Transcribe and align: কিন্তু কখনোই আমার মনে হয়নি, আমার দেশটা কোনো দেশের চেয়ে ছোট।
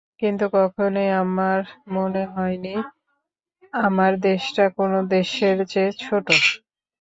কিন্তু 0.21 0.45
কখনোই 0.55 1.09
আমার 1.23 1.59
মনে 1.95 2.23
হয়নি, 2.33 2.75
আমার 3.81 4.11
দেশটা 4.25 4.63
কোনো 4.77 4.97
দেশের 5.11 5.57
চেয়ে 5.71 5.91
ছোট। 6.01 6.27